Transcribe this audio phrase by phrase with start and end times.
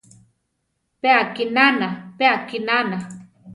[1.01, 2.97] Pe akinana, pe akinana!